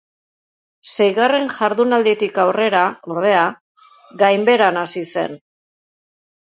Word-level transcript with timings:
Seigarren 0.93 1.45
jardunalditik 1.57 2.41
aurrera, 2.45 2.81
ordea, 3.17 3.45
gainbeheran 4.25 4.85
hasi 4.87 5.09
zen. 5.15 5.43